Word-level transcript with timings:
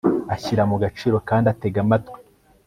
ashyira 0.33 0.63
mu 0.69 0.75
gaciro 0.83 1.17
kandi 1.29 1.45
atega 1.53 1.77
amatwi 1.85 2.17